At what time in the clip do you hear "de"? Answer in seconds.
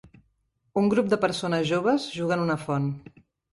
1.11-1.19